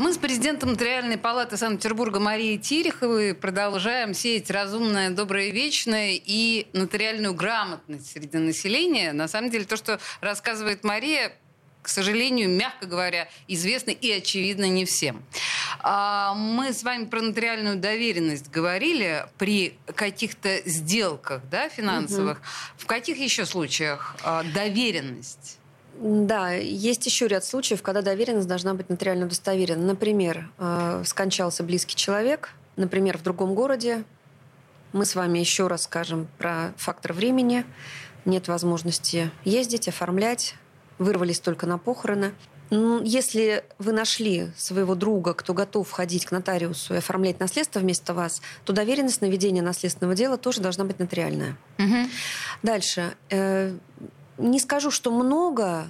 А 0.00 0.02
мы 0.02 0.14
с 0.14 0.16
президентом 0.16 0.70
Нотариальной 0.70 1.18
палаты 1.18 1.58
Санкт-Петербурга 1.58 2.20
Марией 2.20 2.56
Тереховой 2.56 3.34
продолжаем 3.34 4.14
сеять 4.14 4.50
разумное, 4.50 5.10
доброе, 5.10 5.50
вечное 5.50 6.12
и 6.14 6.68
нотариальную 6.72 7.34
грамотность 7.34 8.10
среди 8.10 8.38
населения. 8.38 9.12
На 9.12 9.28
самом 9.28 9.50
деле, 9.50 9.66
то, 9.66 9.76
что 9.76 10.00
рассказывает 10.22 10.84
Мария, 10.84 11.34
к 11.82 11.88
сожалению, 11.88 12.48
мягко 12.48 12.86
говоря, 12.86 13.28
известно 13.46 13.90
и 13.90 14.10
очевидно 14.10 14.70
не 14.70 14.86
всем. 14.86 15.22
А 15.80 16.32
мы 16.32 16.72
с 16.72 16.82
вами 16.82 17.04
про 17.04 17.20
нотариальную 17.20 17.76
доверенность 17.76 18.50
говорили 18.50 19.26
при 19.36 19.74
каких-то 19.94 20.62
сделках 20.64 21.42
да, 21.50 21.68
финансовых. 21.68 22.38
Угу. 22.38 22.46
В 22.78 22.86
каких 22.86 23.18
еще 23.18 23.44
случаях 23.44 24.16
а, 24.22 24.44
доверенность? 24.44 25.59
Да, 26.02 26.52
есть 26.52 27.04
еще 27.04 27.28
ряд 27.28 27.44
случаев, 27.44 27.82
когда 27.82 28.00
доверенность 28.00 28.48
должна 28.48 28.72
быть 28.72 28.88
нотариально 28.88 29.26
удостоверена. 29.26 29.84
Например, 29.84 30.50
э, 30.56 31.02
скончался 31.04 31.62
близкий 31.62 31.94
человек, 31.94 32.52
например, 32.76 33.18
в 33.18 33.22
другом 33.22 33.54
городе. 33.54 34.04
Мы 34.94 35.04
с 35.04 35.14
вами 35.14 35.38
еще 35.38 35.66
раз 35.66 35.82
скажем 35.82 36.26
про 36.38 36.72
фактор 36.78 37.12
времени. 37.12 37.66
Нет 38.24 38.48
возможности 38.48 39.30
ездить, 39.44 39.88
оформлять. 39.88 40.54
Вырвались 40.98 41.38
только 41.38 41.66
на 41.66 41.76
похороны. 41.76 42.32
Если 42.70 43.62
вы 43.78 43.92
нашли 43.92 44.52
своего 44.56 44.94
друга, 44.94 45.34
кто 45.34 45.52
готов 45.52 45.90
ходить 45.90 46.24
к 46.24 46.30
нотариусу 46.30 46.94
и 46.94 46.98
оформлять 46.98 47.40
наследство 47.40 47.80
вместо 47.80 48.14
вас, 48.14 48.40
то 48.64 48.72
доверенность 48.72 49.20
на 49.20 49.26
ведение 49.26 49.62
наследственного 49.62 50.14
дела 50.14 50.38
тоже 50.38 50.62
должна 50.62 50.84
быть 50.84 50.98
нотариальная. 50.98 51.58
Угу. 51.78 52.08
Дальше. 52.62 53.14
Э, 54.40 54.44
не 54.44 54.58
скажу, 54.58 54.90
что 54.90 55.10
много 55.10 55.86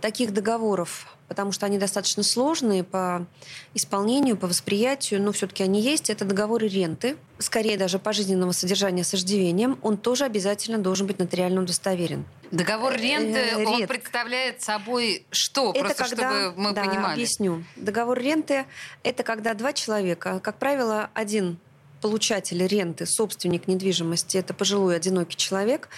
таких 0.00 0.32
договоров 0.32 1.06
потому 1.30 1.52
что 1.52 1.64
они 1.64 1.78
достаточно 1.78 2.24
сложные 2.24 2.82
по 2.82 3.24
исполнению, 3.72 4.36
по 4.36 4.48
восприятию, 4.48 5.22
но 5.22 5.30
все-таки 5.30 5.62
они 5.62 5.80
есть. 5.80 6.10
Это 6.10 6.24
договоры 6.24 6.66
ренты, 6.66 7.16
скорее 7.38 7.78
даже 7.78 8.00
пожизненного 8.00 8.50
содержания 8.50 9.04
с 9.04 9.14
иждивением. 9.14 9.78
Он 9.82 9.96
тоже 9.96 10.24
обязательно 10.24 10.78
должен 10.78 11.06
быть 11.06 11.20
нотариально 11.20 11.62
удостоверен. 11.62 12.24
Договор 12.50 12.94
ренты, 12.94 13.38
э, 13.38 13.64
он 13.64 13.86
представляет 13.86 14.60
собой 14.60 15.24
что? 15.30 15.70
Это 15.70 15.84
Просто 15.84 16.02
когда, 16.02 16.30
чтобы 16.30 16.60
мы 16.60 16.72
да, 16.72 16.82
понимали. 16.82 17.12
объясню. 17.12 17.64
Договор 17.76 18.18
ренты– 18.18 18.66
это 19.04 19.22
когда 19.22 19.54
два 19.54 19.72
человека, 19.72 20.40
как 20.40 20.58
правило, 20.58 21.10
один 21.14 21.58
получатель 22.00 22.66
ренты, 22.66 23.06
собственник 23.06 23.68
недвижимости, 23.68 24.36
это 24.36 24.54
пожилой 24.54 24.96
одинокий 24.96 25.36
человек, 25.36 25.88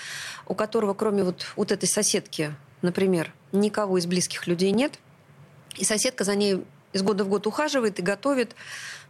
у 0.47 0.55
которого 0.55 0.95
кроме 0.95 1.25
вот, 1.25 1.47
вот 1.57 1.73
этой 1.73 1.89
соседки, 1.89 2.55
например, 2.83 3.33
никого 3.53 3.99
из 3.99 4.07
близких 4.07 4.47
людей 4.47 4.71
нет– 4.73 4.99
и 5.77 5.85
соседка 5.85 6.25
за 6.25 6.35
ней 6.35 6.65
из 6.93 7.03
года 7.03 7.25
в 7.25 7.29
год 7.29 7.47
ухаживает 7.47 7.99
и 7.99 8.03
готовит, 8.03 8.55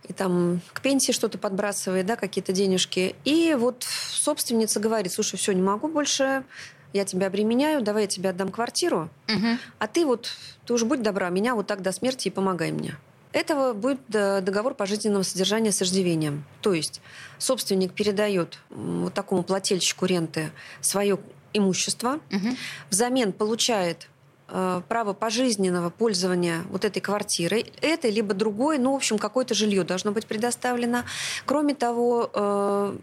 и 0.08 0.12
там 0.12 0.60
к 0.72 0.80
пенсии 0.80 1.12
что-то 1.12 1.38
подбрасывает, 1.38 2.06
да, 2.06 2.16
какие-то 2.16 2.52
денежки. 2.52 3.16
И 3.24 3.54
вот 3.58 3.84
собственница 3.84 4.78
говорит, 4.78 5.12
слушай, 5.12 5.36
все, 5.36 5.52
не 5.52 5.62
могу 5.62 5.88
больше, 5.88 6.44
я 6.92 7.04
тебя 7.04 7.26
обременяю, 7.26 7.82
давай 7.82 8.02
я 8.02 8.08
тебе 8.08 8.30
отдам 8.30 8.50
квартиру, 8.50 9.08
угу. 9.28 9.58
а 9.78 9.86
ты 9.88 10.04
вот, 10.04 10.30
ты 10.66 10.74
уже 10.74 10.84
будь 10.84 11.02
добра, 11.02 11.30
меня 11.30 11.54
вот 11.54 11.66
так 11.66 11.82
до 11.82 11.90
смерти 11.90 12.28
и 12.28 12.30
помогай 12.30 12.70
мне. 12.70 12.96
Этого 13.32 13.72
будет 13.72 14.00
договор 14.08 14.74
пожизненного 14.74 15.22
содержания 15.22 15.72
с 15.72 15.82
иждивением. 15.82 16.44
То 16.60 16.72
есть 16.72 17.00
собственник 17.38 17.92
передает 17.92 18.58
вот 18.70 19.14
такому 19.14 19.42
плательщику 19.42 20.06
ренты 20.06 20.50
свое 20.80 21.18
имущество, 21.54 22.20
угу. 22.30 22.56
взамен 22.90 23.32
получает 23.32 24.08
Э, 24.54 24.82
право 24.86 25.14
пожизненного 25.14 25.88
пользования 25.88 26.62
вот 26.68 26.84
этой 26.84 27.00
квартирой, 27.00 27.72
этой 27.80 28.10
либо 28.10 28.34
другой, 28.34 28.76
ну, 28.76 28.92
в 28.92 28.96
общем, 28.96 29.16
какое-то 29.16 29.54
жилье 29.54 29.82
должно 29.82 30.12
быть 30.12 30.26
предоставлено. 30.26 31.04
Кроме 31.46 31.74
того, 31.74 32.30
э, 32.34 32.96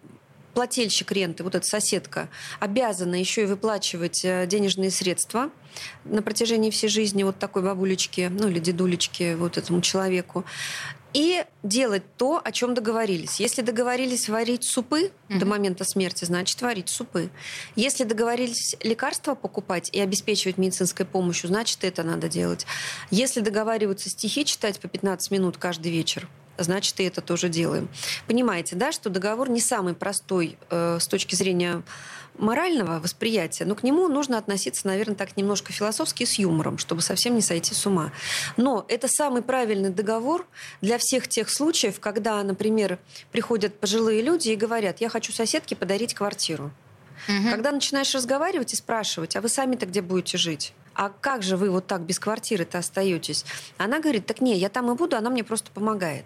плательщик 0.53 1.11
ренты, 1.11 1.43
вот 1.43 1.55
эта 1.55 1.65
соседка, 1.65 2.29
обязана 2.59 3.15
еще 3.15 3.43
и 3.43 3.45
выплачивать 3.45 4.23
э, 4.23 4.45
денежные 4.47 4.91
средства 4.91 5.49
на 6.05 6.21
протяжении 6.21 6.69
всей 6.69 6.89
жизни 6.89 7.23
вот 7.23 7.37
такой 7.39 7.63
бабулечки, 7.63 8.29
ну 8.31 8.47
или 8.47 8.59
дедулечки 8.59 9.35
вот 9.35 9.57
этому 9.57 9.81
человеку 9.81 10.45
и 11.13 11.43
делать 11.63 12.03
то, 12.17 12.39
о 12.43 12.51
чем 12.51 12.73
договорились. 12.73 13.39
Если 13.39 13.61
договорились 13.61 14.29
варить 14.29 14.63
супы 14.63 15.11
mm-hmm. 15.29 15.39
до 15.39 15.45
момента 15.45 15.83
смерти, 15.83 16.25
значит 16.25 16.61
варить 16.61 16.89
супы. 16.89 17.29
Если 17.75 18.03
договорились 18.03 18.75
лекарства 18.81 19.33
покупать 19.35 19.89
и 19.91 19.99
обеспечивать 19.99 20.57
медицинской 20.57 21.05
помощью, 21.05 21.47
значит 21.47 21.83
это 21.83 22.03
надо 22.03 22.29
делать. 22.29 22.65
Если 23.09 23.39
договариваются 23.41 24.09
стихи 24.09 24.45
читать 24.45 24.79
по 24.79 24.87
15 24.87 25.31
минут 25.31 25.57
каждый 25.57 25.91
вечер, 25.91 26.27
значит 26.63 26.99
и 26.99 27.03
это 27.03 27.21
тоже 27.21 27.49
делаем. 27.49 27.89
Понимаете, 28.27 28.75
да, 28.75 28.91
что 28.91 29.09
договор 29.09 29.49
не 29.49 29.61
самый 29.61 29.93
простой 29.93 30.57
э, 30.69 30.97
с 30.99 31.07
точки 31.07 31.35
зрения 31.35 31.83
морального 32.39 32.99
восприятия, 32.99 33.65
но 33.65 33.75
к 33.75 33.83
нему 33.83 34.07
нужно 34.07 34.37
относиться, 34.37 34.87
наверное, 34.87 35.15
так 35.15 35.37
немножко 35.37 35.73
философски 35.73 36.23
с 36.23 36.39
юмором, 36.39 36.77
чтобы 36.77 37.01
совсем 37.01 37.35
не 37.35 37.41
сойти 37.41 37.73
с 37.73 37.85
ума. 37.85 38.11
Но 38.57 38.85
это 38.87 39.07
самый 39.07 39.41
правильный 39.41 39.89
договор 39.89 40.47
для 40.81 40.97
всех 40.97 41.27
тех 41.27 41.49
случаев, 41.49 41.99
когда, 41.99 42.41
например, 42.43 42.99
приходят 43.31 43.79
пожилые 43.79 44.21
люди 44.21 44.49
и 44.49 44.55
говорят, 44.55 45.01
я 45.01 45.09
хочу 45.09 45.31
соседке 45.31 45.75
подарить 45.75 46.13
квартиру. 46.13 46.71
Угу. 47.27 47.51
Когда 47.51 47.71
начинаешь 47.71 48.13
разговаривать 48.15 48.73
и 48.73 48.77
спрашивать, 48.77 49.35
а 49.35 49.41
вы 49.41 49.49
сами-то 49.49 49.85
где 49.85 50.01
будете 50.01 50.37
жить? 50.37 50.73
А 50.93 51.09
как 51.09 51.43
же 51.43 51.57
вы 51.57 51.69
вот 51.69 51.87
так 51.87 52.01
без 52.01 52.19
квартиры-то 52.19 52.77
остаетесь? 52.77 53.45
Она 53.77 53.99
говорит, 53.99 54.25
так 54.25 54.41
не, 54.41 54.57
я 54.57 54.69
там 54.69 54.91
и 54.91 54.95
буду, 54.95 55.15
она 55.15 55.29
мне 55.29 55.43
просто 55.43 55.71
помогает. 55.71 56.25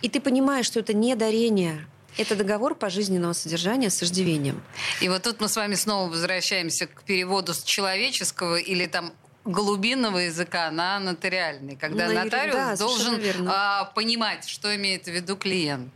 И 0.00 0.08
ты 0.08 0.20
понимаешь, 0.20 0.66
что 0.66 0.80
это 0.80 0.92
не 0.92 1.14
дарение, 1.14 1.86
это 2.18 2.36
договор 2.36 2.74
пожизненного 2.74 3.32
содержания 3.32 3.90
с 3.90 4.02
иждивением. 4.02 4.62
И 5.00 5.08
вот 5.08 5.22
тут 5.22 5.40
мы 5.40 5.48
с 5.48 5.56
вами 5.56 5.74
снова 5.74 6.10
возвращаемся 6.10 6.86
к 6.86 7.04
переводу 7.04 7.54
с 7.54 7.62
человеческого 7.62 8.56
или 8.56 8.86
там 8.86 9.12
глубинного 9.44 10.18
языка 10.18 10.70
на 10.70 11.00
нотариальный, 11.00 11.76
когда 11.76 12.06
на 12.08 12.24
нотариус 12.24 12.54
да, 12.54 12.76
должен 12.76 13.20
а, 13.48 13.86
понимать, 13.86 14.48
что 14.48 14.74
имеет 14.76 15.04
в 15.04 15.08
виду 15.08 15.36
клиент. 15.36 15.92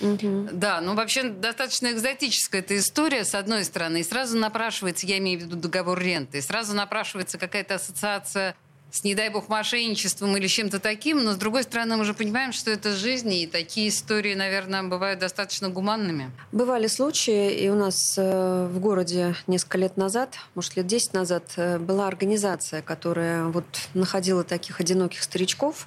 Угу. 0.00 0.48
Да, 0.52 0.80
ну 0.80 0.94
вообще 0.94 1.24
достаточно 1.24 1.92
экзотическая 1.92 2.60
эта 2.60 2.76
история, 2.78 3.24
с 3.24 3.34
одной 3.34 3.64
стороны. 3.64 4.00
И 4.00 4.02
сразу 4.02 4.36
напрашивается, 4.38 5.06
я 5.06 5.18
имею 5.18 5.40
в 5.40 5.42
виду 5.44 5.56
договор 5.56 5.98
ренты, 5.98 6.38
и 6.38 6.40
сразу 6.40 6.74
напрашивается 6.74 7.38
какая-то 7.38 7.76
ассоциация 7.76 8.54
с, 8.90 9.04
не 9.04 9.14
дай 9.14 9.28
бог, 9.28 9.48
мошенничеством 9.48 10.36
или 10.36 10.46
чем-то 10.46 10.80
таким, 10.80 11.22
но, 11.22 11.32
с 11.32 11.36
другой 11.36 11.62
стороны, 11.62 11.96
мы 11.96 12.04
же 12.04 12.14
понимаем, 12.14 12.52
что 12.52 12.70
это 12.70 12.94
жизнь, 12.94 13.32
и 13.32 13.46
такие 13.46 13.88
истории, 13.88 14.34
наверное, 14.34 14.82
бывают 14.82 15.20
достаточно 15.20 15.68
гуманными. 15.68 16.30
Бывали 16.52 16.86
случаи, 16.86 17.52
и 17.52 17.68
у 17.68 17.74
нас 17.74 18.14
э, 18.16 18.68
в 18.72 18.78
городе 18.80 19.34
несколько 19.46 19.78
лет 19.78 19.96
назад, 19.96 20.36
может, 20.54 20.76
лет 20.76 20.86
10 20.86 21.14
назад, 21.14 21.44
э, 21.56 21.78
была 21.78 22.08
организация, 22.08 22.82
которая 22.82 23.44
вот 23.44 23.64
находила 23.94 24.44
таких 24.44 24.80
одиноких 24.80 25.22
старичков, 25.22 25.86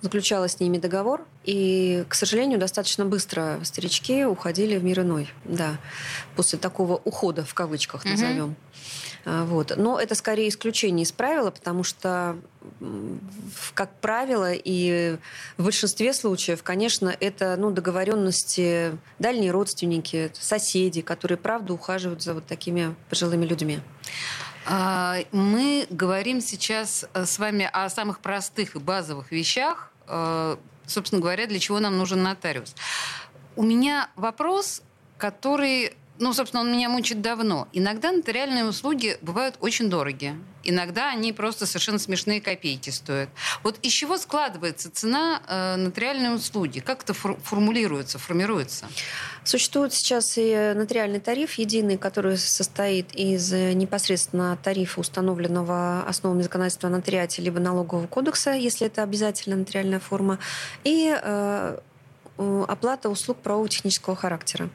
заключала 0.00 0.48
с 0.48 0.60
ними 0.60 0.78
договор, 0.78 1.26
и, 1.44 2.04
к 2.08 2.14
сожалению, 2.14 2.58
достаточно 2.58 3.04
быстро 3.04 3.60
старички 3.64 4.24
уходили 4.24 4.78
в 4.78 4.84
мир 4.84 5.00
иной, 5.00 5.30
да, 5.44 5.78
после 6.36 6.58
такого 6.58 6.96
ухода, 7.04 7.44
в 7.44 7.54
кавычках 7.54 8.04
назовем. 8.04 8.44
Угу. 8.44 8.54
Вот. 9.24 9.72
Но 9.76 10.00
это 10.00 10.14
скорее 10.14 10.48
исключение 10.48 11.04
из 11.04 11.12
правила, 11.12 11.50
потому 11.50 11.82
что, 11.84 12.38
как 13.74 13.92
правило, 14.00 14.52
и 14.52 15.18
в 15.56 15.64
большинстве 15.64 16.12
случаев, 16.12 16.62
конечно, 16.62 17.14
это 17.20 17.56
ну, 17.56 17.70
договоренности 17.70 18.96
дальние 19.18 19.50
родственники, 19.50 20.30
соседи, 20.34 21.02
которые, 21.02 21.38
правда, 21.38 21.74
ухаживают 21.74 22.22
за 22.22 22.34
вот 22.34 22.46
такими 22.46 22.94
пожилыми 23.08 23.44
людьми. 23.44 23.80
А, 24.66 25.18
мы 25.32 25.86
говорим 25.90 26.40
сейчас 26.40 27.06
э, 27.14 27.24
с 27.24 27.38
вами 27.38 27.68
о 27.72 27.88
самых 27.88 28.20
простых 28.20 28.76
и 28.76 28.78
базовых 28.78 29.32
вещах, 29.32 29.90
э, 30.06 30.56
собственно 30.86 31.20
говоря, 31.20 31.46
для 31.46 31.58
чего 31.58 31.80
нам 31.80 31.96
нужен 31.96 32.22
нотариус. 32.22 32.74
У 33.56 33.62
меня 33.62 34.10
вопрос, 34.16 34.82
который 35.18 35.94
ну, 36.20 36.34
собственно, 36.34 36.60
он 36.60 36.70
меня 36.70 36.88
мучит 36.88 37.22
давно. 37.22 37.66
Иногда 37.72 38.12
нотариальные 38.12 38.66
услуги 38.66 39.16
бывают 39.22 39.56
очень 39.60 39.88
дорогие. 39.88 40.36
Иногда 40.62 41.08
они 41.10 41.32
просто 41.32 41.64
совершенно 41.64 41.98
смешные 41.98 42.42
копейки 42.42 42.90
стоят. 42.90 43.30
Вот 43.62 43.78
из 43.80 43.92
чего 43.92 44.18
складывается 44.18 44.90
цена 44.90 45.40
э, 45.48 45.76
нотариальной 45.76 46.34
услуги? 46.34 46.80
Как 46.80 47.02
это 47.04 47.14
фор- 47.14 47.38
формулируется, 47.42 48.18
формируется? 48.18 48.86
Существует 49.44 49.94
сейчас 49.94 50.36
и 50.36 50.74
нотариальный 50.76 51.20
тариф 51.20 51.54
единый, 51.54 51.96
который 51.96 52.36
состоит 52.36 53.14
из 53.14 53.50
э, 53.54 53.72
непосредственно 53.72 54.58
тарифа, 54.62 55.00
установленного 55.00 56.02
основами 56.06 56.42
законодательства 56.42 56.90
о 56.90 56.92
нотариате 56.92 57.40
либо 57.40 57.58
налогового 57.58 58.06
кодекса, 58.06 58.52
если 58.52 58.86
это 58.86 59.02
обязательно 59.02 59.56
нотариальная 59.56 60.00
форма, 60.00 60.38
и 60.84 61.16
э, 61.18 61.78
оплата 62.36 63.08
услуг 63.08 63.38
правового 63.38 63.70
технического 63.70 64.14
характера. 64.14 64.68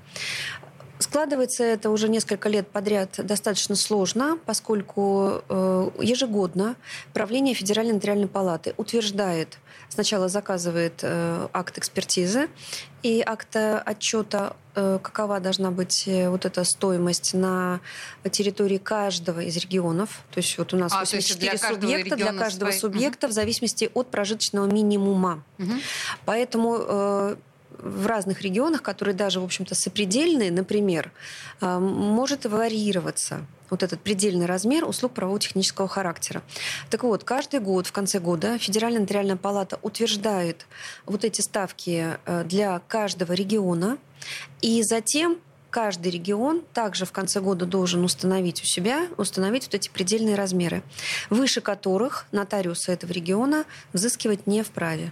Складывается 1.00 1.64
это 1.64 1.90
уже 1.90 2.08
несколько 2.08 2.48
лет 2.48 2.68
подряд 2.70 3.10
достаточно 3.18 3.76
сложно, 3.76 4.40
поскольку 4.46 5.44
э, 5.50 5.90
ежегодно 6.00 6.78
правление 7.14 7.54
Федеральной 7.54 7.94
нотариальной 7.94 8.30
палаты 8.30 8.74
утверждает, 8.78 9.58
сначала 9.90 10.30
заказывает 10.30 11.00
э, 11.02 11.48
акт 11.52 11.78
экспертизы 11.78 12.48
и 13.04 13.22
акт 13.26 13.58
отчета, 13.58 14.56
э, 14.74 15.00
какова 15.04 15.42
должна 15.42 15.70
быть 15.70 16.08
вот 16.08 16.46
эта 16.46 16.64
стоимость 16.64 17.34
на 17.34 17.82
территории 18.32 18.78
каждого 18.78 19.42
из 19.42 19.58
регионов. 19.58 20.22
То 20.32 20.38
есть 20.38 20.58
вот 20.58 20.74
у 20.74 20.78
нас 20.78 20.94
а, 20.94 21.02
84 21.02 21.58
для 21.58 21.70
субъекта 21.70 22.16
для 22.16 22.32
каждого 22.32 22.72
свои... 22.72 22.80
субъекта 22.80 23.28
угу. 23.28 23.32
в 23.32 23.36
зависимости 23.36 23.92
от 23.94 24.08
прожиточного 24.12 24.66
минимума. 24.66 25.44
Угу. 25.60 25.72
Поэтому 26.24 27.36
в 27.80 28.06
разных 28.08 28.42
регионах, 28.42 28.82
которые 28.82 29.16
даже, 29.16 29.40
в 29.40 29.44
общем-то, 29.44 29.76
сопредельные, 29.76 30.52
например, 30.52 31.12
а, 31.62 31.80
может 31.80 32.46
варьироваться 32.46 33.46
вот 33.70 33.84
этот 33.84 34.02
предельный 34.02 34.46
размер 34.46 34.88
услуг 34.88 35.14
правово-технического 35.14 35.88
характера. 35.88 36.44
Так 36.90 37.04
вот, 37.04 37.24
каждый 37.24 37.60
год, 37.60 37.88
в 37.88 37.92
конце 37.92 38.20
года, 38.20 38.58
Федеральная 38.58 39.02
нотариальная 39.02 39.38
палата 39.38 39.80
утверждает 39.82 40.68
вот 41.06 41.26
эти 41.26 41.42
ставки 41.42 42.18
э, 42.26 42.44
для 42.44 42.80
каждого 42.88 43.34
региона, 43.34 43.98
и 44.62 44.84
затем 44.84 45.40
каждый 45.70 46.12
регион 46.12 46.64
также 46.74 47.06
в 47.06 47.12
конце 47.12 47.42
года 47.42 47.66
должен 47.66 48.04
установить 48.04 48.62
у 48.62 48.66
себя, 48.66 49.08
установить 49.18 49.66
вот 49.66 49.76
эти 49.76 49.90
предельные 49.90 50.36
размеры, 50.36 50.84
выше 51.30 51.60
которых 51.60 52.28
нотариусы 52.32 52.92
этого 52.92 53.12
региона 53.12 53.66
взыскивать 53.92 54.48
не 54.48 54.64
вправе. 54.64 55.12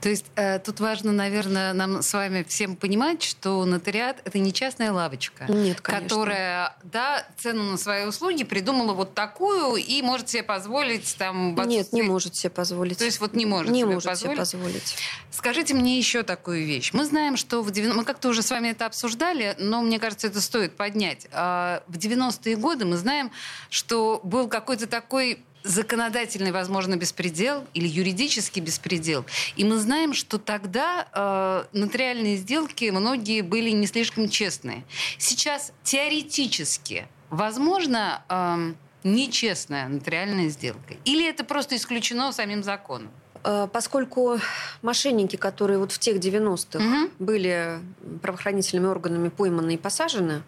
То 0.00 0.08
есть 0.08 0.26
э, 0.36 0.58
тут 0.58 0.80
важно, 0.80 1.12
наверное, 1.12 1.72
нам 1.72 2.02
с 2.02 2.12
вами 2.12 2.44
всем 2.48 2.76
понимать, 2.76 3.22
что 3.22 3.64
нотариат 3.64 4.20
это 4.24 4.38
не 4.38 4.52
частная 4.52 4.92
лавочка, 4.92 5.46
Нет, 5.48 5.80
которая, 5.80 6.76
да, 6.84 7.26
цену 7.36 7.62
на 7.64 7.76
свои 7.76 8.06
услуги 8.06 8.44
придумала 8.44 8.92
вот 8.92 9.14
такую 9.14 9.76
и 9.76 10.02
может 10.02 10.28
себе 10.28 10.42
позволить 10.42 11.16
там. 11.18 11.54
Нет, 11.66 11.92
не 11.92 12.02
может 12.02 12.36
себе 12.36 12.50
позволить. 12.50 12.98
То 12.98 13.04
есть 13.04 13.20
вот 13.20 13.34
не 13.34 13.46
может. 13.46 13.72
Не 13.72 13.80
себе 13.80 13.94
может 13.94 14.08
позволить. 14.08 14.48
себе 14.48 14.60
позволить. 14.60 14.96
Скажите 15.30 15.74
мне 15.74 15.98
еще 15.98 16.22
такую 16.22 16.66
вещь. 16.66 16.92
Мы 16.92 17.04
знаем, 17.04 17.36
что 17.36 17.62
в 17.62 17.70
90... 17.70 17.96
мы 17.96 18.04
как-то 18.04 18.28
уже 18.28 18.42
с 18.42 18.50
вами 18.50 18.68
это 18.68 18.86
обсуждали, 18.86 19.54
но 19.58 19.82
мне 19.82 19.98
кажется, 19.98 20.26
это 20.26 20.40
стоит 20.40 20.76
поднять. 20.76 21.26
А, 21.32 21.82
в 21.86 21.96
90-е 21.96 22.56
годы 22.56 22.84
мы 22.84 22.96
знаем, 22.96 23.30
что 23.70 24.20
был 24.24 24.48
какой-то 24.48 24.86
такой 24.86 25.44
законодательный, 25.62 26.52
возможно, 26.52 26.96
беспредел 26.96 27.66
или 27.74 27.86
юридический 27.86 28.62
беспредел. 28.62 29.24
И 29.56 29.64
мы 29.64 29.78
знаем, 29.78 30.14
что 30.14 30.38
тогда 30.38 31.06
э, 31.12 31.78
нотариальные 31.78 32.36
сделки 32.36 32.90
многие 32.90 33.42
были 33.42 33.70
не 33.70 33.86
слишком 33.86 34.28
честные. 34.28 34.84
Сейчас 35.18 35.72
теоретически 35.82 37.08
возможно 37.30 38.22
э, 38.28 38.72
нечестная 39.04 39.88
нотариальная 39.88 40.48
сделка? 40.48 40.94
Или 41.04 41.28
это 41.28 41.44
просто 41.44 41.76
исключено 41.76 42.32
самим 42.32 42.62
законом? 42.62 43.10
Э, 43.44 43.68
поскольку 43.72 44.38
мошенники, 44.82 45.36
которые 45.36 45.78
вот 45.78 45.92
в 45.92 45.98
тех 45.98 46.16
90-х 46.16 46.78
угу. 46.78 47.10
были 47.18 47.80
правоохранительными 48.22 48.86
органами 48.86 49.28
пойманы 49.28 49.74
и 49.74 49.78
посажены, 49.78 50.42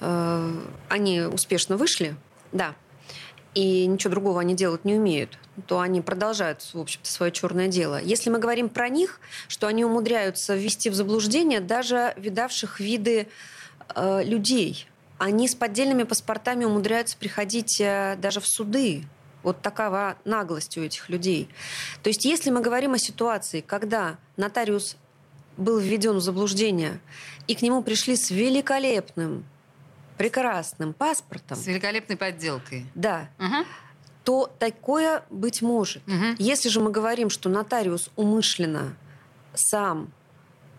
э, 0.00 0.60
они 0.88 1.20
успешно 1.20 1.76
вышли, 1.76 2.16
да, 2.52 2.74
и 3.56 3.86
ничего 3.86 4.10
другого 4.10 4.42
они 4.42 4.54
делать 4.54 4.84
не 4.84 4.96
умеют, 4.96 5.38
то 5.66 5.80
они 5.80 6.02
продолжают, 6.02 6.60
в 6.74 6.78
общем-то, 6.78 7.10
свое 7.10 7.32
черное 7.32 7.68
дело. 7.68 7.98
Если 7.98 8.28
мы 8.28 8.38
говорим 8.38 8.68
про 8.68 8.90
них, 8.90 9.18
что 9.48 9.66
они 9.66 9.82
умудряются 9.82 10.54
ввести 10.54 10.90
в 10.90 10.94
заблуждение 10.94 11.60
даже 11.60 12.12
видавших 12.18 12.80
виды 12.80 13.28
э, 13.94 14.22
людей, 14.24 14.86
они 15.16 15.48
с 15.48 15.54
поддельными 15.54 16.02
паспортами 16.02 16.66
умудряются 16.66 17.16
приходить 17.16 17.80
э, 17.80 18.18
даже 18.20 18.40
в 18.40 18.46
суды. 18.46 19.04
Вот 19.42 19.62
такова 19.62 20.18
наглость 20.26 20.76
у 20.76 20.82
этих 20.82 21.08
людей. 21.08 21.48
То 22.02 22.08
есть, 22.10 22.26
если 22.26 22.50
мы 22.50 22.60
говорим 22.60 22.92
о 22.92 22.98
ситуации, 22.98 23.62
когда 23.62 24.18
нотариус 24.36 24.98
был 25.56 25.78
введен 25.78 26.16
в 26.16 26.20
заблуждение, 26.20 27.00
и 27.46 27.54
к 27.54 27.62
нему 27.62 27.82
пришли 27.82 28.16
с 28.16 28.30
великолепным 28.30 29.46
прекрасным 30.16 30.92
паспортом. 30.92 31.56
С 31.56 31.66
великолепной 31.66 32.16
подделкой. 32.16 32.86
Да. 32.94 33.28
Угу. 33.38 33.66
То 34.24 34.52
такое 34.58 35.22
быть 35.30 35.62
может. 35.62 36.02
Угу. 36.08 36.36
Если 36.38 36.68
же 36.68 36.80
мы 36.80 36.90
говорим, 36.90 37.30
что 37.30 37.48
нотариус 37.48 38.10
умышленно 38.16 38.96
сам 39.54 40.12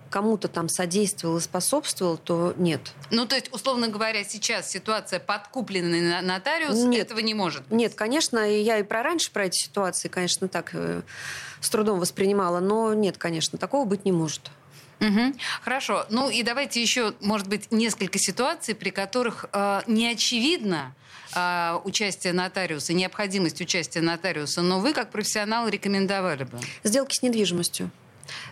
кому-то 0.09 0.47
там 0.47 0.69
содействовал 0.69 1.37
и 1.37 1.41
способствовал, 1.41 2.17
то 2.17 2.53
нет. 2.57 2.93
Ну, 3.11 3.25
то 3.25 3.35
есть, 3.35 3.53
условно 3.53 3.87
говоря, 3.89 4.23
сейчас 4.23 4.69
ситуация 4.69 5.19
подкупленный 5.19 6.21
нотариус 6.21 6.77
нет. 6.85 7.05
этого 7.05 7.19
не 7.19 7.33
может 7.33 7.63
быть? 7.63 7.71
Нет, 7.71 7.95
конечно, 7.95 8.49
и 8.49 8.61
я 8.61 8.79
и 8.79 8.83
про 8.83 9.03
раньше 9.03 9.31
про 9.31 9.45
эти 9.45 9.57
ситуации, 9.57 10.07
конечно, 10.07 10.47
так 10.47 10.71
э, 10.73 11.01
с 11.59 11.69
трудом 11.69 11.99
воспринимала, 11.99 12.59
но 12.59 12.93
нет, 12.93 13.17
конечно, 13.17 13.57
такого 13.57 13.85
быть 13.85 14.05
не 14.05 14.11
может. 14.11 14.49
Угу. 14.99 15.33
Хорошо. 15.61 16.05
Ну 16.09 16.29
и 16.29 16.43
давайте 16.43 16.81
еще, 16.81 17.13
может 17.21 17.47
быть, 17.47 17.71
несколько 17.71 18.17
ситуаций, 18.17 18.73
при 18.75 18.89
которых 18.89 19.45
э, 19.53 19.81
не 19.87 20.07
очевидно 20.07 20.95
э, 21.35 21.77
участие 21.83 22.33
нотариуса, 22.33 22.93
необходимость 22.93 23.61
участия 23.61 24.01
нотариуса, 24.01 24.61
но 24.61 24.79
вы, 24.79 24.93
как 24.93 25.11
профессионал, 25.11 25.67
рекомендовали 25.67 26.45
бы. 26.45 26.59
Сделки 26.83 27.15
с 27.15 27.21
недвижимостью. 27.21 27.91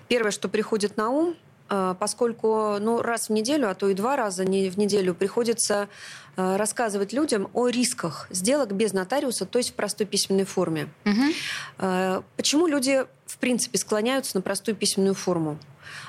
Первое, 0.07 0.31
что 0.31 0.47
приходит 0.47 0.97
на 0.97 1.09
ум, 1.09 1.35
э, 1.69 1.95
поскольку 1.99 2.77
ну, 2.79 3.01
раз 3.01 3.29
в 3.29 3.31
неделю, 3.31 3.69
а 3.69 3.73
то 3.73 3.89
и 3.89 3.95
два 3.95 4.15
раза 4.15 4.43
в 4.43 4.47
неделю 4.47 5.15
приходится 5.15 5.89
э, 6.37 6.55
рассказывать 6.57 7.11
людям 7.11 7.49
о 7.53 7.69
рисках 7.69 8.27
сделок 8.29 8.71
без 8.73 8.93
нотариуса, 8.93 9.47
то 9.47 9.57
есть 9.57 9.71
в 9.71 9.73
простой 9.73 10.05
письменной 10.05 10.45
форме. 10.45 10.89
Угу. 11.05 12.23
Почему 12.37 12.67
люди, 12.67 13.03
в 13.25 13.37
принципе, 13.39 13.79
склоняются 13.79 14.37
на 14.37 14.41
простую 14.43 14.75
письменную 14.75 15.15
форму? 15.15 15.57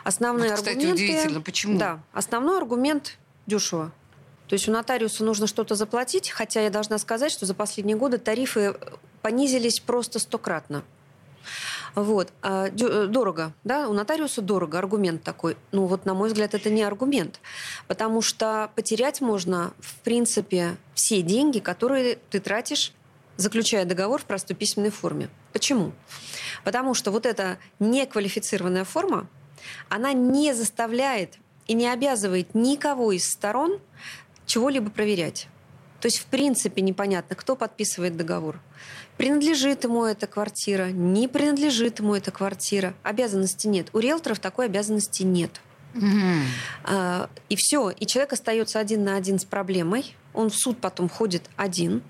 Основные 0.04 0.50
вот, 0.50 0.58
кстати, 0.58 0.76
аргументы... 0.76 1.04
удивительно. 1.04 1.40
Почему? 1.40 1.78
Да. 1.78 2.00
Основной 2.12 2.58
аргумент 2.58 3.18
дешево. 3.46 3.92
То 4.48 4.54
есть 4.54 4.68
у 4.68 4.72
нотариуса 4.72 5.24
нужно 5.24 5.46
что-то 5.46 5.74
заплатить, 5.74 6.30
хотя 6.30 6.60
я 6.60 6.70
должна 6.70 6.98
сказать, 6.98 7.32
что 7.32 7.46
за 7.46 7.54
последние 7.54 7.96
годы 7.96 8.18
тарифы 8.18 8.76
понизились 9.22 9.80
просто 9.80 10.18
стократно. 10.18 10.84
Вот. 11.96 12.32
А, 12.42 12.68
э, 12.68 13.06
дорого, 13.06 13.52
да, 13.64 13.88
у 13.88 13.92
нотариуса 13.92 14.42
дорого, 14.42 14.78
аргумент 14.78 15.22
такой. 15.22 15.56
Ну 15.72 15.86
вот, 15.86 16.04
на 16.04 16.14
мой 16.14 16.28
взгляд, 16.28 16.54
это 16.54 16.68
не 16.70 16.82
аргумент, 16.82 17.40
потому 17.88 18.20
что 18.20 18.70
потерять 18.76 19.20
можно, 19.20 19.72
в 19.80 20.00
принципе, 20.00 20.76
все 20.94 21.22
деньги, 21.22 21.58
которые 21.58 22.18
ты 22.30 22.38
тратишь, 22.38 22.92
заключая 23.36 23.84
договор 23.84 24.20
в 24.20 24.24
простой 24.24 24.56
письменной 24.56 24.90
форме. 24.90 25.28
Почему? 25.52 25.92
Потому 26.64 26.94
что 26.94 27.10
вот 27.10 27.26
эта 27.26 27.58
неквалифицированная 27.78 28.84
форма, 28.84 29.26
она 29.88 30.12
не 30.12 30.54
заставляет 30.54 31.38
и 31.66 31.74
не 31.74 31.88
обязывает 31.88 32.54
никого 32.54 33.12
из 33.12 33.28
сторон 33.28 33.78
чего-либо 34.46 34.90
проверять. 34.90 35.48
То 36.00 36.06
есть, 36.06 36.18
в 36.18 36.26
принципе, 36.26 36.82
непонятно, 36.82 37.34
кто 37.34 37.56
подписывает 37.56 38.16
договор. 38.16 38.60
Принадлежит 39.16 39.84
ему 39.84 40.04
эта 40.04 40.26
квартира, 40.26 40.90
не 40.90 41.26
принадлежит 41.26 42.00
ему 42.00 42.14
эта 42.14 42.30
квартира. 42.30 42.94
Обязанности 43.02 43.66
нет. 43.66 43.88
У 43.92 43.98
риэлторов 43.98 44.38
такой 44.38 44.66
обязанности 44.66 45.22
нет. 45.22 45.60
Mm-hmm. 45.94 47.28
И 47.48 47.56
все. 47.56 47.90
И 47.90 48.06
человек 48.06 48.34
остается 48.34 48.78
один 48.78 49.04
на 49.04 49.16
один 49.16 49.38
с 49.38 49.44
проблемой. 49.44 50.14
Он 50.34 50.50
в 50.50 50.54
суд 50.54 50.78
потом 50.78 51.08
ходит 51.08 51.48
один. 51.56 52.02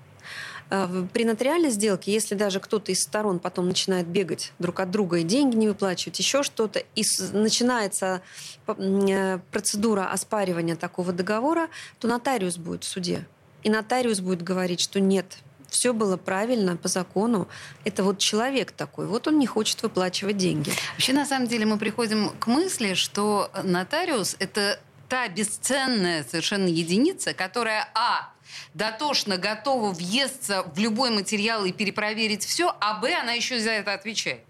А, 0.69 1.07
при 1.13 1.23
нотариальной 1.23 1.69
сделке, 1.69 2.11
если 2.11 2.35
даже 2.35 2.59
кто-то 2.59 2.91
из 2.91 3.01
сторон 3.01 3.39
потом 3.39 3.67
начинает 3.67 4.07
бегать 4.07 4.53
друг 4.59 4.79
от 4.79 4.91
друга 4.91 5.17
и 5.17 5.23
деньги 5.23 5.55
не 5.55 5.67
выплачивать, 5.67 6.19
еще 6.19 6.43
что-то, 6.43 6.83
и 6.95 7.03
начинается 7.31 8.21
э, 8.67 9.39
процедура 9.51 10.11
оспаривания 10.11 10.75
такого 10.75 11.13
договора, 11.13 11.69
то 11.99 12.07
нотариус 12.07 12.57
будет 12.57 12.83
в 12.83 12.87
суде. 12.87 13.25
И 13.63 13.69
нотариус 13.69 14.19
будет 14.19 14.41
говорить, 14.41 14.81
что 14.81 14.99
нет, 14.99 15.37
все 15.69 15.93
было 15.93 16.17
правильно 16.17 16.77
по 16.77 16.87
закону. 16.87 17.47
Это 17.83 18.03
вот 18.03 18.19
человек 18.19 18.71
такой, 18.71 19.07
вот 19.07 19.27
он 19.27 19.39
не 19.39 19.47
хочет 19.47 19.81
выплачивать 19.83 20.37
деньги. 20.37 20.71
Вообще, 20.93 21.13
на 21.13 21.25
самом 21.25 21.47
деле, 21.47 21.65
мы 21.65 21.77
приходим 21.77 22.29
к 22.39 22.47
мысли, 22.47 22.93
что 22.93 23.51
нотариус— 23.63 24.35
это 24.39 24.79
та 25.09 25.27
бесценная 25.29 26.25
совершенно 26.29 26.67
единица, 26.67 27.33
которая, 27.33 27.87
а, 27.93 28.31
дотошно 28.73 29.37
готова 29.37 29.91
въесться 29.91 30.63
в 30.63 30.79
любой 30.79 31.09
материал 31.09 31.65
и 31.65 31.71
перепроверить 31.71 32.45
все, 32.45 32.75
а 32.79 32.95
Б, 32.99 33.13
она 33.13 33.33
еще 33.33 33.59
за 33.59 33.71
это 33.71 33.93
отвечает. 33.93 34.41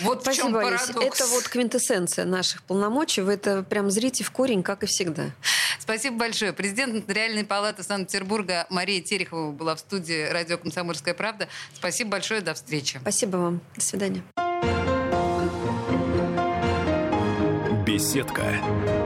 Вот 0.00 0.22
Спасибо, 0.22 0.44
в 0.44 0.46
чем 0.46 0.52
парадокс. 0.52 1.20
Это 1.20 1.26
вот 1.26 1.48
квинтэссенция 1.48 2.24
наших 2.24 2.62
полномочий. 2.64 3.22
Вы 3.22 3.34
это 3.34 3.62
прям 3.62 3.90
зрите 3.90 4.24
в 4.24 4.30
корень, 4.30 4.62
как 4.62 4.82
и 4.82 4.86
всегда. 4.86 5.30
Спасибо 5.78 6.16
большое. 6.16 6.52
Президент 6.52 6.94
Нотариальной 6.94 7.44
палаты 7.44 7.82
Санкт-Петербурга 7.82 8.66
Мария 8.70 9.00
Терехова 9.00 9.52
была 9.52 9.74
в 9.76 9.80
студии 9.80 10.28
радио 10.28 10.58
«Комсомольская 10.58 11.14
правда». 11.14 11.48
Спасибо 11.74 12.10
большое. 12.10 12.40
До 12.40 12.54
встречи. 12.54 12.98
Спасибо 13.00 13.36
вам. 13.36 13.60
До 13.74 13.80
свидания. 13.80 14.22
Беседка. 17.86 19.05